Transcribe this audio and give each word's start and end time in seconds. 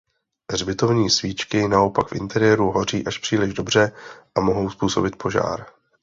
Hřbitovní 0.51 1.09
svíčky 1.09 1.67
naopak 1.67 2.07
v 2.07 2.15
interiéru 2.15 2.71
hoří 2.71 3.07
až 3.07 3.17
příliš 3.17 3.53
dobře 3.53 3.91
a 4.35 4.41
mohou 4.41 4.69
způsobit 4.69 5.15
požár. 5.15 5.65